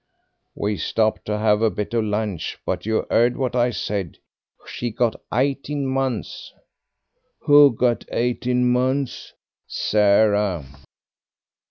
"We 0.55 0.77
stopped 0.77 1.25
to 1.25 1.37
have 1.37 1.61
a 1.61 1.69
bit 1.69 1.93
of 1.93 2.03
lunch. 2.05 2.57
But 2.65 2.87
you 2.87 3.05
heard 3.11 3.37
what 3.37 3.55
I 3.55 3.69
said. 3.69 4.17
She 4.65 4.89
got 4.89 5.15
eighteen 5.31 5.85
months." 5.85 6.55
"Who 7.41 7.71
got 7.75 8.05
eighteen 8.09 8.67
months?" 8.71 9.33
"Sarah." 9.67 10.65